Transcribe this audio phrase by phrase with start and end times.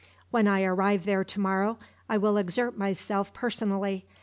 [0.31, 1.77] When I arrive there tomorrow,
[2.09, 4.07] I will exert myself personally.